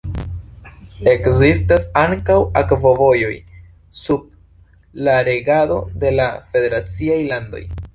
[1.11, 3.37] Ekzistas ankaŭ akvovojoj
[4.03, 4.29] sub
[5.09, 7.67] la regado de la federaciaj landoj.